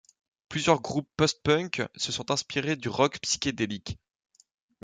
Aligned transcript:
Plusieurs 0.49 0.81
groupes 0.81 1.07
post-punk 1.15 1.87
se 1.95 2.11
sont 2.11 2.31
inspirés 2.31 2.75
du 2.75 2.89
rock 2.89 3.19
psychédélique. 3.19 3.99